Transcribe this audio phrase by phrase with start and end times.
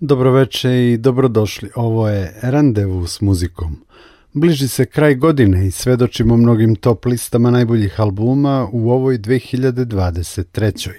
[0.00, 1.70] Dobroveče i dobrodošli.
[1.74, 3.76] Ovo je Randevu s muzikom.
[4.38, 10.90] Bliži se kraj godine i svedočimo mnogim top listama najboljih albuma u ovoj 2023.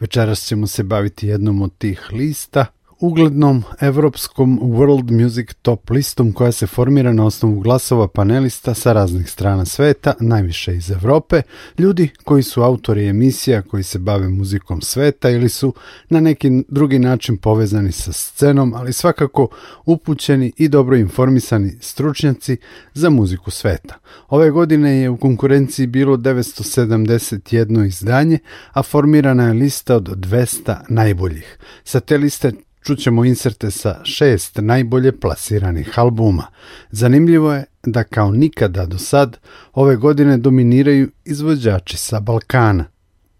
[0.00, 2.66] Večeras ćemo se baviti jednom od tih lista,
[3.00, 9.30] uglednom evropskom World Music Top listom koja se formira na osnovu glasova panelista sa raznih
[9.30, 11.42] strana sveta, najviše iz Evrope,
[11.78, 15.74] ljudi koji su autori emisija koji se bave muzikom sveta ili su
[16.08, 19.48] na neki drugi način povezani sa scenom, ali svakako
[19.86, 22.56] upućeni i dobro informisani stručnjaci
[22.94, 23.94] za muziku sveta.
[24.28, 28.38] Ove godine je u konkurenciji bilo 971 izdanje,
[28.72, 31.58] a formirana je lista od 200 najboljih.
[31.84, 32.52] Sa te liste
[32.82, 36.46] čućemo inserte sa šest najbolje plasiranih albuma.
[36.90, 39.36] Zanimljivo je da kao nikada do sad
[39.72, 42.84] ove godine dominiraju izvođači sa Balkana.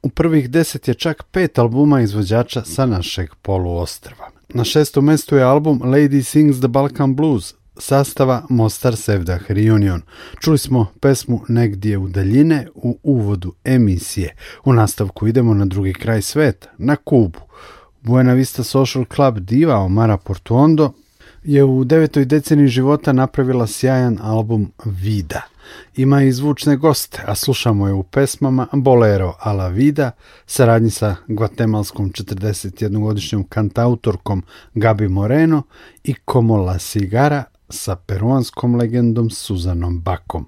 [0.03, 4.31] U prvih deset je čak pet albuma izvođača sa našeg poluostrva.
[4.49, 10.03] Na šestom mestu je album Lady Sings the Balkan Blues sastava Mostar Sevdah Reunion.
[10.41, 14.35] Čuli smo pesmu Negdje u daljine u uvodu emisije.
[14.65, 17.41] U nastavku idemo na drugi kraj sveta, na Kubu.
[18.03, 20.93] Buena Vista Social Club diva Omara Portuondo
[21.45, 25.43] je u devetoj deceniji života napravila sjajan album Vida.
[25.97, 30.11] Ima i zvučne goste, a slušamo je u pesmama Bolero a la Vida,
[30.47, 34.43] saradnji sa gvatemalskom 41-godišnjom kantautorkom
[34.75, 35.63] Gabi Moreno
[36.05, 40.47] i Como la Cigara sa peruanskom legendom Suzanom Bakom.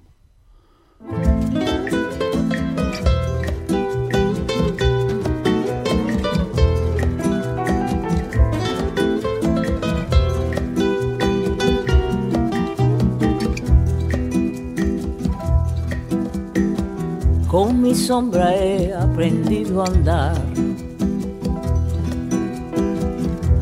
[17.53, 20.41] Con mi sombra he aprendido a andar,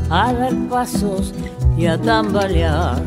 [0.09, 1.33] a dar pasos
[1.77, 3.01] y a tambalear.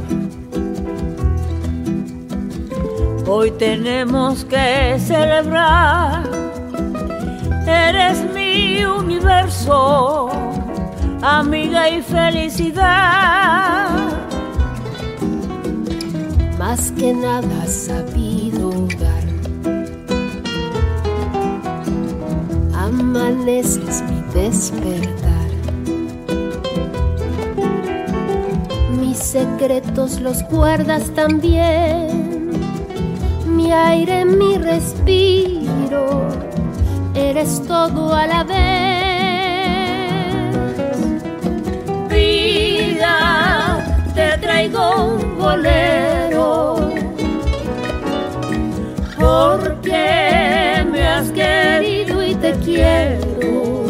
[3.26, 6.28] Hoy tenemos que celebrar,
[7.66, 10.28] eres mi universo,
[11.22, 13.88] amiga y felicidad.
[16.58, 18.70] Más que nada sabido
[19.00, 19.23] dar,
[23.00, 25.50] amaneces mi despertar.
[29.00, 32.24] Mis secretos los guardas también
[33.64, 36.28] mi aire, mi respiro,
[37.14, 38.54] eres todo a la vez.
[42.10, 43.82] Vida,
[44.14, 46.76] te traigo un bolero,
[49.18, 50.53] porque
[52.62, 53.84] quiero.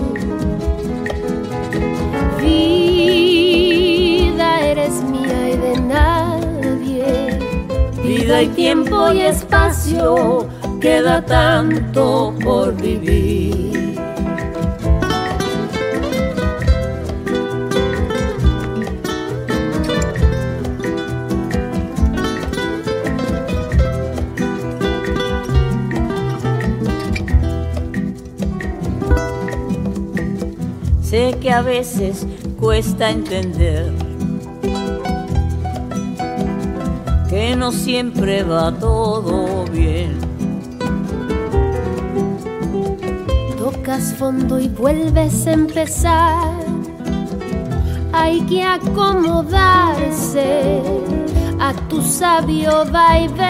[2.40, 3.68] Vida,
[4.60, 6.24] eres mía y de nadie
[8.04, 10.46] vida y tiempo y espacio,
[10.80, 13.83] queda tanto por vivir.
[31.44, 32.26] Que a veces
[32.58, 33.92] cuesta entender
[37.28, 40.18] que no siempre va todo bien.
[43.58, 46.54] Tocas fondo y vuelves a empezar.
[48.14, 50.00] Hay que acomodarse
[51.60, 53.44] a tu sabio vaivén.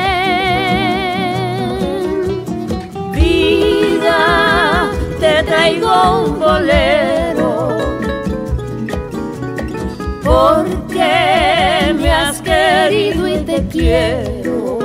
[3.12, 7.24] Vida, te traigo un bolero.
[10.35, 14.81] Porque me has querido y te quiero.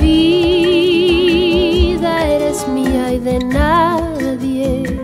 [0.00, 1.32] Vida,
[2.26, 4.98] eres mía y de nadie.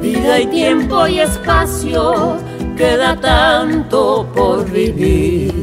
[0.00, 2.38] Vida y tiempo y espacio,
[2.74, 5.55] queda tanto por vivir.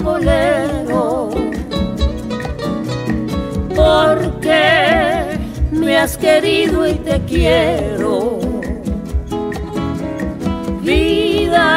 [0.00, 1.30] Bolero
[3.74, 5.38] porque
[5.70, 8.38] me has querido y te quiero.
[10.82, 11.68] Vida,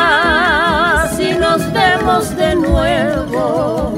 [1.16, 3.94] si nos vemos de nuevo,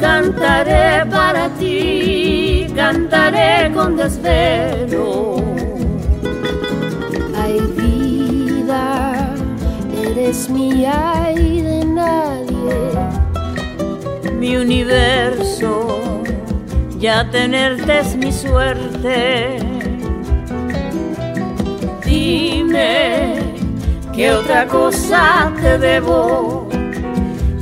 [0.00, 5.36] cantaré para ti, cantaré con desvelo.
[7.38, 9.34] Ay, vida,
[10.04, 12.45] eres mía y de nadie.
[14.38, 15.88] Mi universo,
[16.98, 19.58] ya tenerte es mi suerte.
[22.04, 23.36] Dime
[24.14, 26.68] qué otra cosa te debo,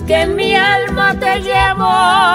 [0.07, 2.35] que mi alma te llevo.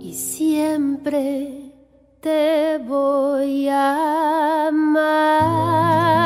[0.00, 1.72] y siempre
[2.20, 6.17] te voy a amar.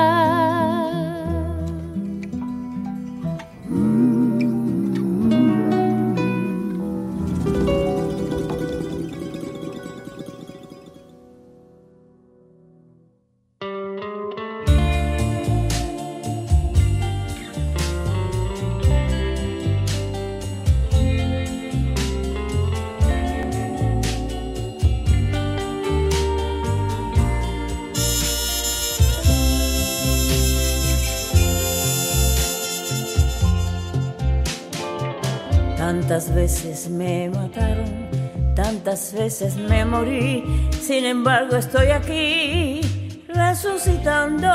[35.93, 38.09] Tantas veces me mataron,
[38.57, 40.43] tantas veces me morí,
[40.81, 42.81] sin embargo estoy aquí
[43.29, 44.49] resucitando.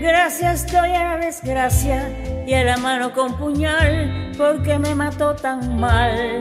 [0.00, 2.08] Gracias estoy a la desgracia
[2.46, 6.40] y a la mano con puñal porque me mató tan mal.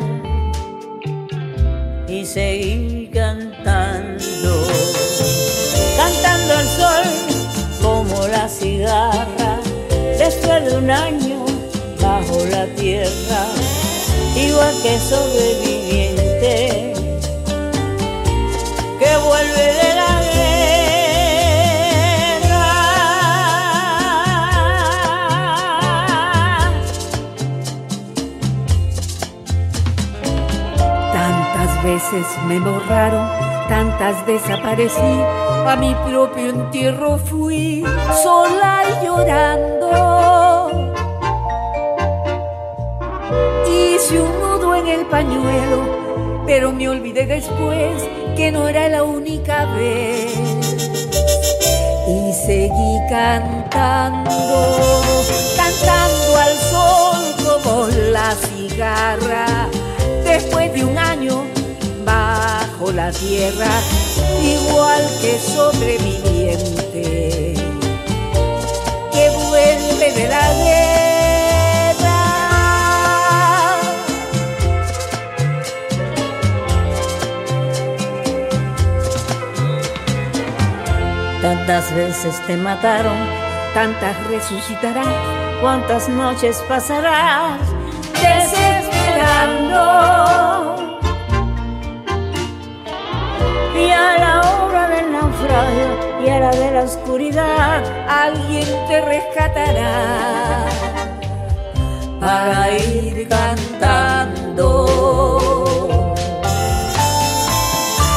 [2.07, 4.65] Y seguí cantando,
[5.97, 7.03] cantando al sol
[7.81, 9.61] como la cigarra
[10.17, 11.45] después de un año
[12.01, 13.45] bajo la tierra,
[14.35, 16.93] igual que sobreviviente
[18.99, 20.51] que vuelve de la guerra.
[31.13, 33.27] Tantas veces me borraron,
[33.67, 35.13] tantas desaparecí,
[35.67, 37.83] a mi propio entierro fui
[38.23, 39.80] sola y llorando.
[43.67, 48.03] Hice un nudo en el pañuelo, pero me olvidé después
[48.35, 50.33] que no era la única vez.
[52.07, 54.31] Y seguí cantando,
[55.55, 59.69] cantando al sol como la cigarra.
[60.23, 61.43] Después de un año
[62.03, 63.69] bajo la tierra,
[64.41, 67.53] igual que sobreviviente,
[70.09, 70.41] de la.
[81.41, 83.17] Tantas veces te mataron,
[83.73, 85.07] tantas resucitarás,
[85.59, 87.59] cuántas noches pasarás
[88.13, 90.70] desesperando.
[96.23, 100.65] Y a la de la oscuridad, alguien te rescatará
[102.19, 104.87] para ir cantando.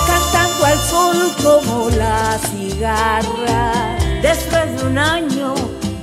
[0.06, 3.72] Cantando al sol como la cigarra,
[4.20, 5.54] después de un año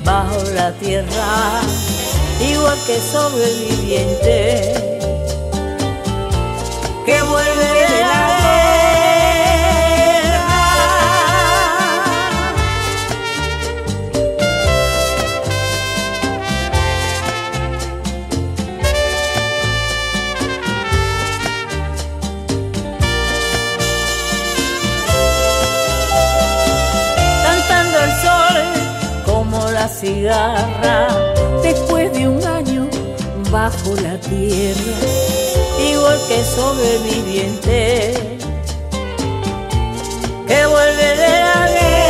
[0.04, 1.62] bajo la tierra,
[2.40, 4.92] igual que sobreviviente
[7.06, 7.61] que vuelve
[30.02, 31.10] cigarra
[31.62, 32.88] después de un año
[33.52, 34.98] bajo la tierra
[35.80, 38.14] igual que sobreviviente
[40.48, 42.01] que vuelve de la guerra.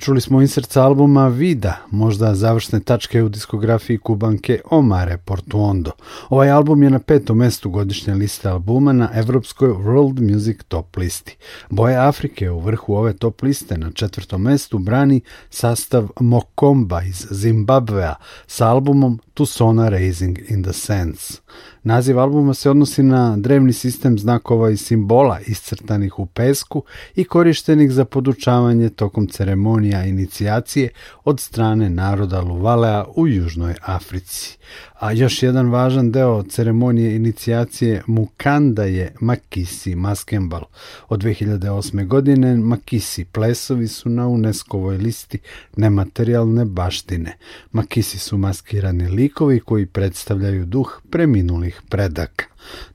[0.00, 5.90] Čuli smo insert sa albuma Vida, možda završne tačke u diskografiji kubanke Omare Portuondo.
[6.28, 11.36] Ovaj album je na petom mestu godišnje liste albuma na evropskoj World Music Top listi.
[11.70, 18.14] Boje Afrike u vrhu ove top liste na četvrtom mestu brani sastav Mokomba iz Zimbabvea
[18.46, 21.40] sa albumom Tucsona Raising in the Sands.
[21.82, 26.82] Naziv albuma se odnosi na drevni sistem znakova i simbola iscrtanih u pesku
[27.14, 30.88] i korištenih za podučavanje tokom ceremonija inicijacije
[31.24, 34.58] od strane naroda Luvalea u Južnoj Africi.
[34.98, 40.62] A još jedan važan deo ceremonije inicijacije Mukanda je Makisi Maskembal.
[41.08, 42.06] Od 2008.
[42.06, 45.38] godine Makisi plesovi su na UNESCO-voj listi
[45.76, 47.36] nematerijalne baštine.
[47.72, 52.44] Makisi su maskirani likovi koji predstavljaju duh preminulih predaka.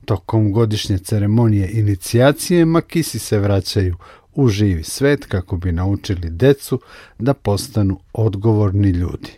[0.04, 3.96] Tokom godišnje ceremonije inicijacije Makisi se vraćaju
[4.34, 6.80] u živi svet kako bi naučili decu
[7.18, 9.32] da postanu odgovorni ljudi.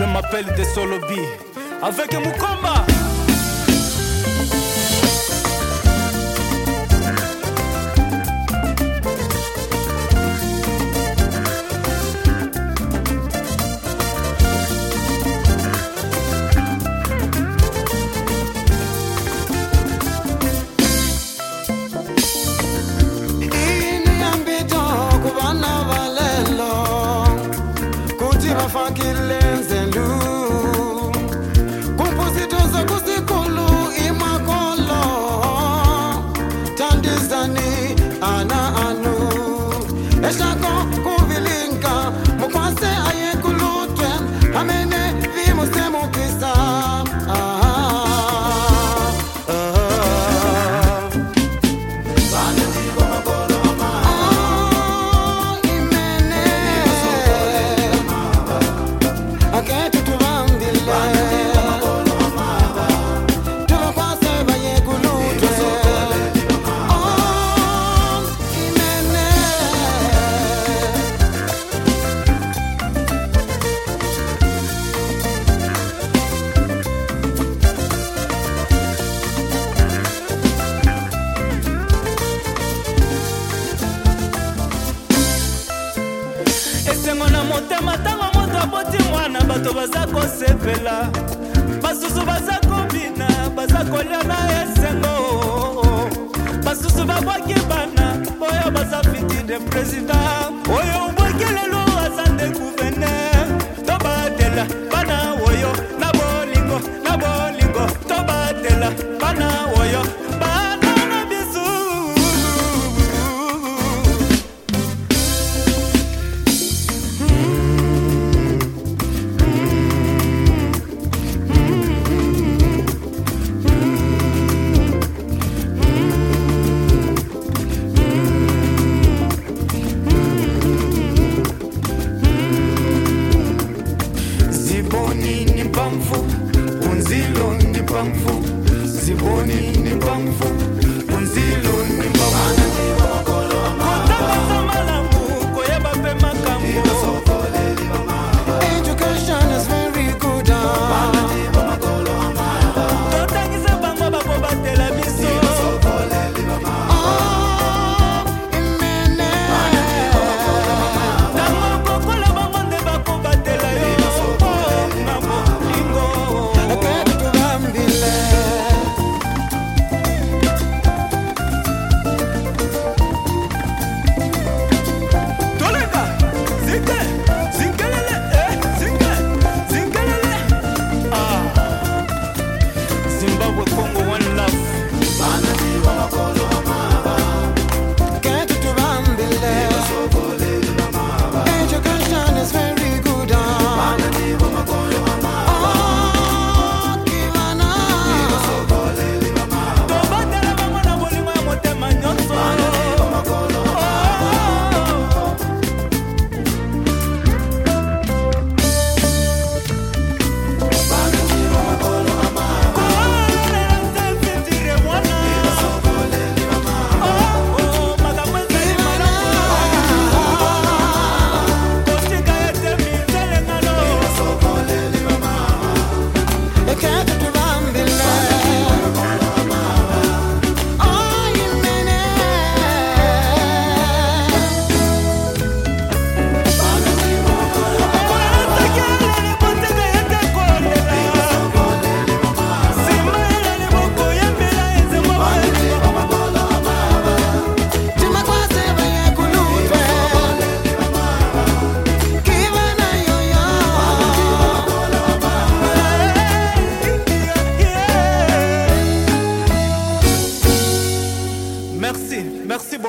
[0.00, 1.20] Je m'appelle Desolobi
[1.82, 2.99] avec Mukoma.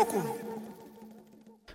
[0.04, 0.42] Beaucoup.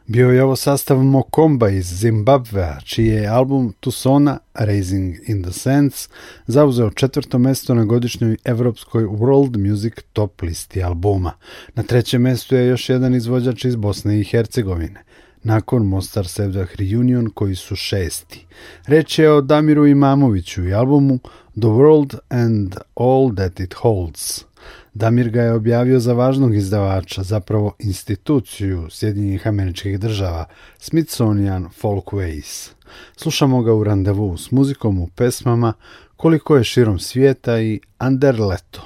[0.09, 6.09] Bio je ovo sastav Mokomba iz Zimbabvea, čiji je album Tusona Raising in the Sands
[6.47, 11.33] zauzeo četvrto mesto na godišnjoj evropskoj World Music Top listi albuma.
[11.75, 15.05] Na trećem mestu je još jedan izvođač iz Bosne i Hercegovine,
[15.43, 18.47] nakon Mostar Sevdah Reunion koji su šesti.
[18.87, 21.19] Reč je o Damiru Imamoviću i albumu
[21.53, 24.46] The World and All That It Holds.
[24.99, 30.45] Damir ga je objavio za važnog izdavača, zapravo instituciju Sjedinjenih američkih država,
[30.79, 32.71] Smithsonian Folkways.
[33.17, 35.73] Slušamo ga u randevu s muzikom u pesmama
[36.17, 38.81] Koliko je širom svijeta i Anderleto.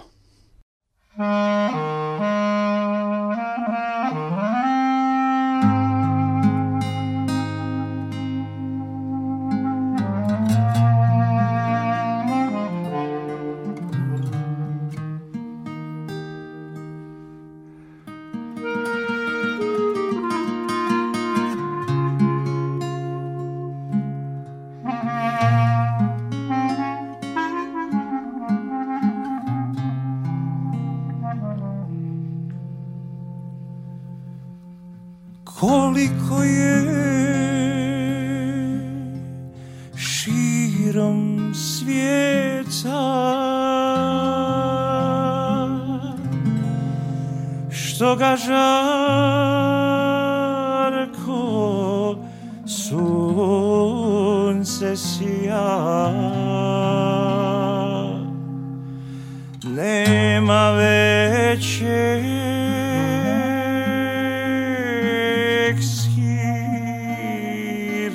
[61.50, 62.24] Većeg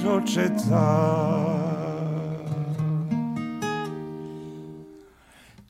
[0.05, 0.85] skiročeta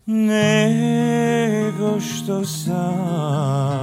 [0.05, 3.74] nego što sam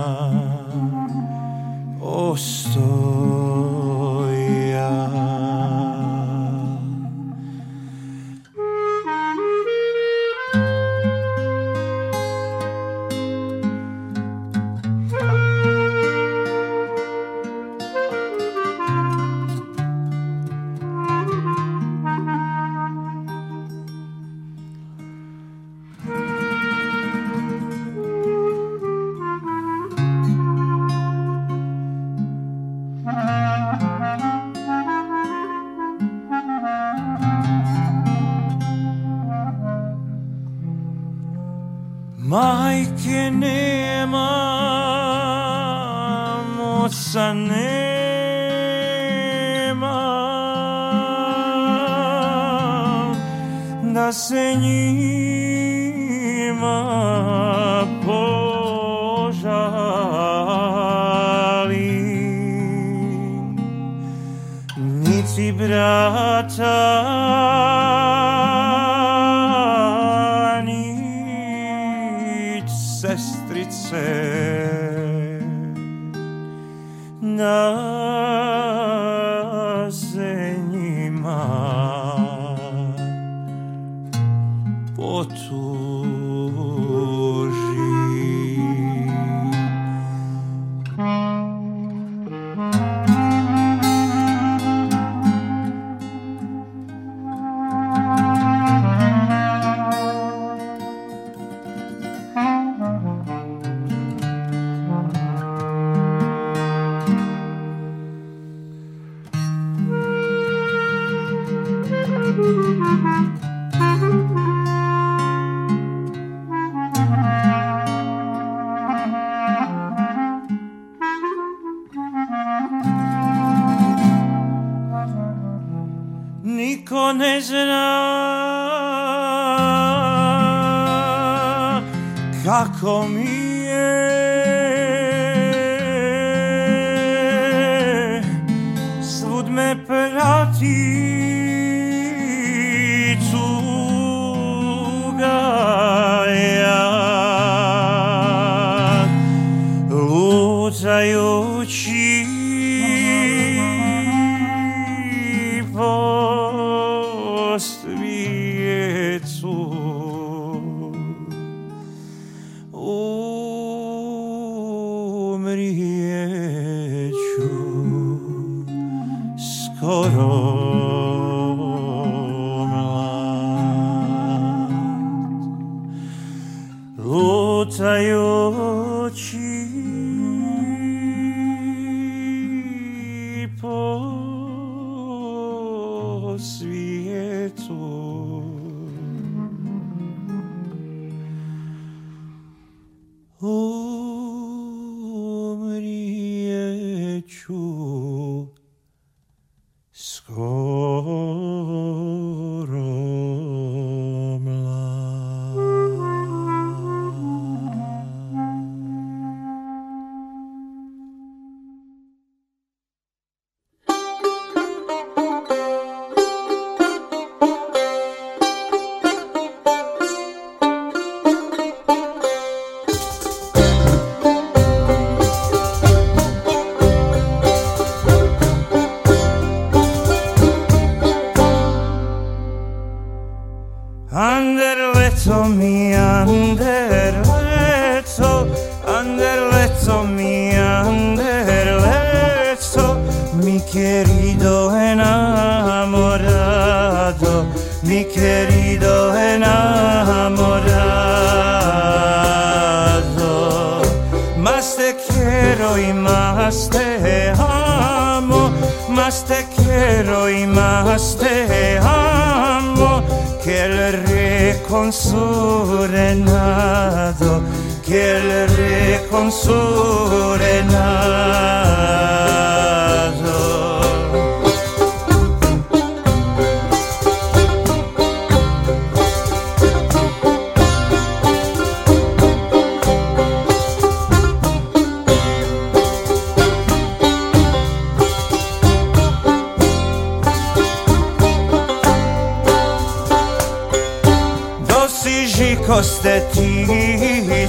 [295.42, 296.66] Dos hijos de ti.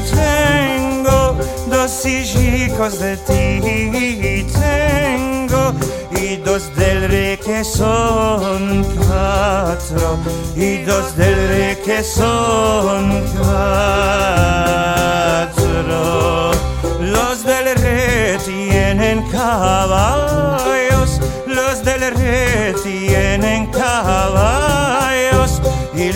[0.09, 4.47] Tengo, dos hijos de ti.
[4.51, 5.73] Tengo,
[6.19, 10.17] y dos del rey que son cuatro,
[10.55, 13.53] y dos del rey que son cuatro.
[16.99, 24.72] Los del rey tienen caballos, los del rey tienen caballos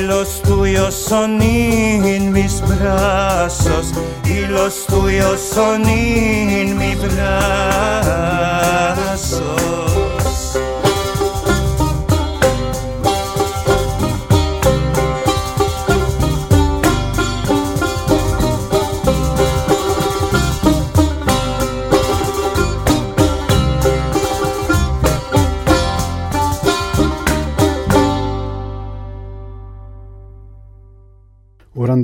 [0.07, 3.91] los tuyos son en mis brazos
[4.23, 7.37] y los tuyos son en mis brazos.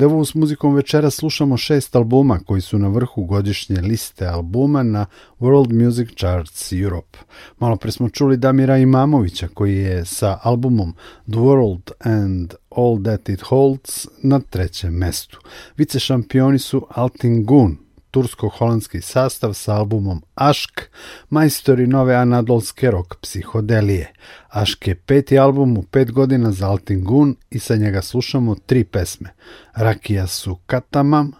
[0.03, 5.05] Randevu s muzikom večera slušamo šest albuma koji su na vrhu godišnje liste albuma na
[5.39, 7.17] World Music Charts Europe.
[7.59, 10.93] Malo pre smo čuli Damira Imamovića koji je sa albumom
[11.25, 15.39] The World and All That It Holds na trećem mestu.
[15.77, 17.77] Vice šampioni su Altin Gun,
[18.13, 20.82] tursko-holandski sastav sa albumom Ašk,
[21.30, 24.13] majstori nove anadolske rock psihodelije.
[24.49, 29.30] Ašk je peti album u pet godina za Altingun i sa njega slušamo tri pesme.
[29.76, 31.32] Rakija su Katamam,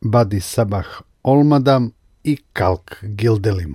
[0.00, 0.86] Badi Sabah
[1.22, 1.90] Olmadam
[2.24, 3.74] i Kalk Gildelim.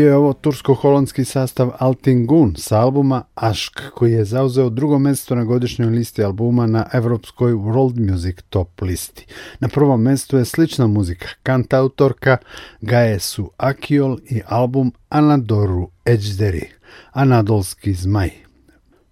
[0.00, 5.44] Bio je ovo tursko-holandski sastav Altingun sa albuma Ašk, koji je zauzeo drugo mesto na
[5.44, 9.26] godišnjoj listi albuma na evropskoj World Music Top listi.
[9.58, 12.36] Na prvom mestu je slična muzika, kantautorka
[12.80, 16.68] Gaesu Akiol i album Anadoru Ejderi,
[17.12, 18.30] Anadolski zmaj.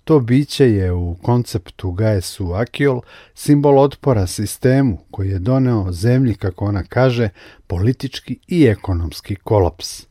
[0.05, 3.01] To biće je u konceptu Gaesu Akiol
[3.34, 7.28] simbol otpora sistemu koji je doneo zemlji, kako ona kaže,
[7.66, 10.07] politički i ekonomski kolaps.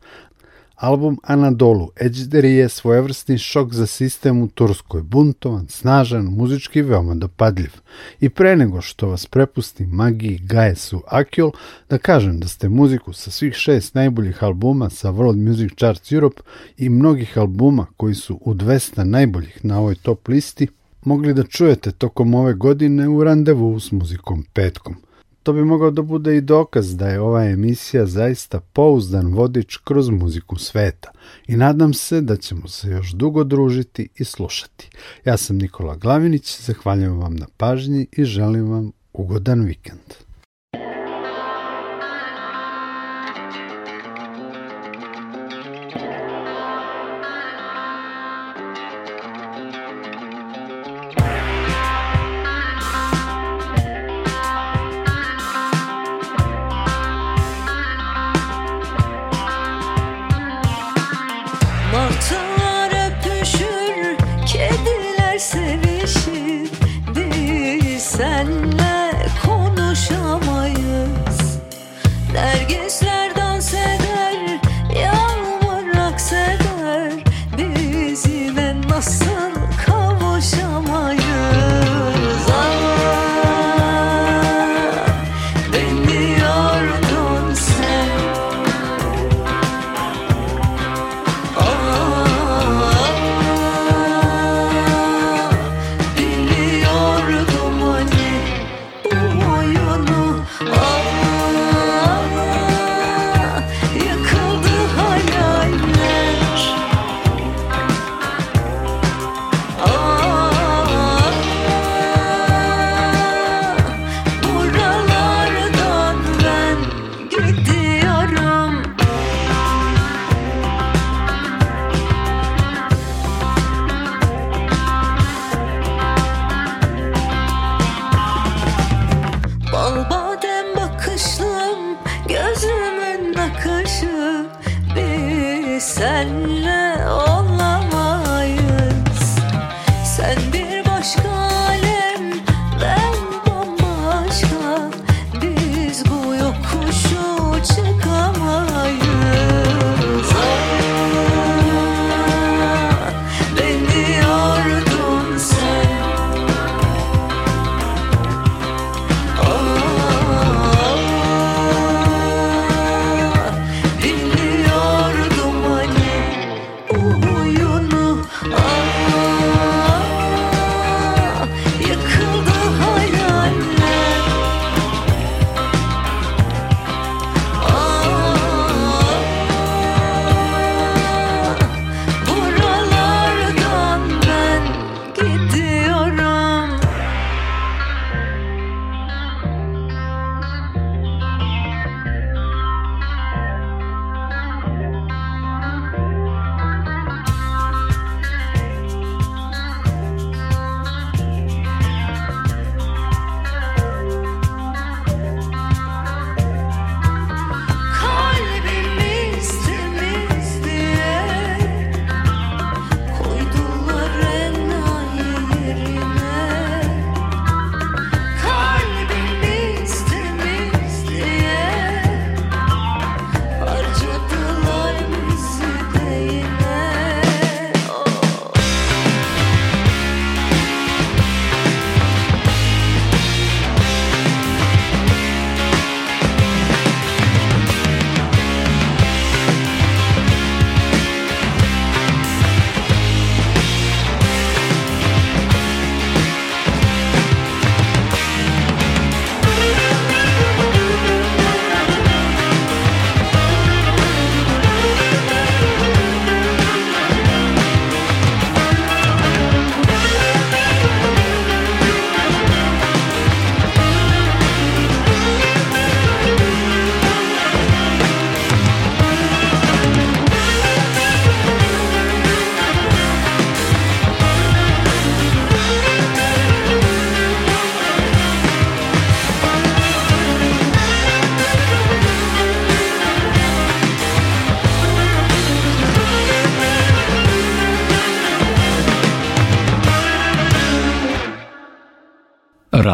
[0.78, 7.72] Album Anadolu Ejderi je svojevrsni šok za sistem u Turskoj, buntovan, snažan, muzički veoma dopadljiv.
[8.20, 11.52] I pre nego što vas prepustim magiji Gaesu Akiol,
[11.90, 16.42] da kažem da ste muziku sa svih šest najboljih albuma sa World Music Charts Europe
[16.78, 20.68] i mnogih albuma koji su u 200 najboljih na ovoj top listi
[21.02, 25.07] mogli da čujete tokom ove godine u randevu s muzikom petkom.
[25.48, 30.10] To bi mogao da bude i dokaz da je ova emisija zaista pouzdan vodič kroz
[30.10, 31.12] muziku sveta
[31.48, 34.90] i nadam se da ćemo se još dugo družiti i slušati.
[35.26, 40.27] Ja sam Nikola Glavinić, zahvaljujem vam na pažnji i želim vam ugodan vikend.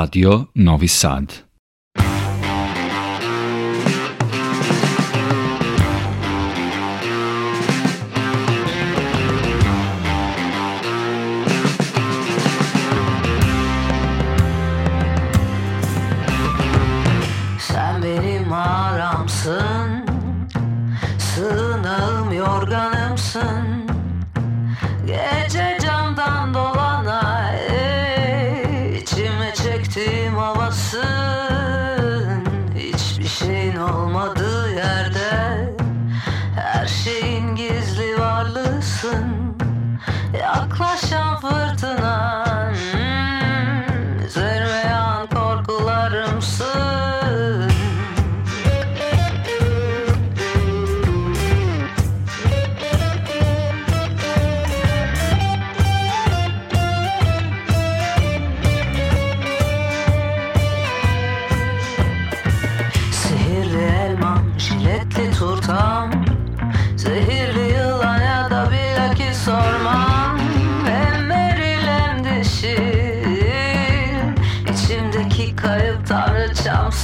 [0.04, 1.43] Radio Novi Sad.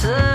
[0.02, 0.29] Uh.